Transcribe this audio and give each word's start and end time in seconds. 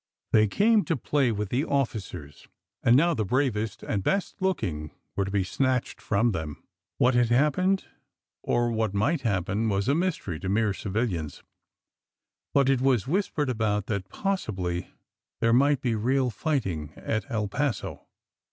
They 0.31 0.47
came 0.47 0.83
to 0.85 0.97
play 0.97 1.31
with 1.31 1.49
the 1.49 1.63
officers, 1.63 2.47
and 2.81 2.95
now 2.97 3.13
the 3.13 3.23
bravest 3.23 3.83
and 3.83 4.01
best 4.03 4.41
(looking) 4.41 4.89
were 5.15 5.25
to 5.25 5.29
be 5.29 5.43
snatched 5.43 6.01
from 6.01 6.31
them. 6.31 6.63
What 6.97 7.13
had 7.13 7.29
happened, 7.29 7.85
or 8.41 8.71
what 8.71 8.95
might 8.95 9.21
happen, 9.21 9.69
was 9.69 9.87
a 9.87 9.93
mystery 9.93 10.39
to 10.39 10.49
mere 10.49 10.73
civilians; 10.73 11.43
but 12.51 12.67
it 12.67 12.81
was 12.81 13.05
whispered 13.07 13.51
about 13.51 13.85
that 13.85 14.09
possibly 14.09 14.87
there 15.39 15.53
might 15.53 15.81
be 15.81 15.93
real 15.93 16.31
fighting 16.31 16.93
at 16.95 17.29
El 17.29 17.47
Paso. 17.47 18.07